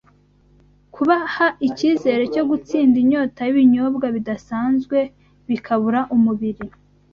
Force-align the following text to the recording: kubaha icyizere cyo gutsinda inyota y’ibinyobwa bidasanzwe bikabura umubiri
kubaha 0.93 1.45
icyizere 1.67 2.23
cyo 2.33 2.43
gutsinda 2.49 2.95
inyota 3.03 3.39
y’ibinyobwa 3.45 4.05
bidasanzwe 4.15 4.97
bikabura 5.49 5.99
umubiri 6.15 6.65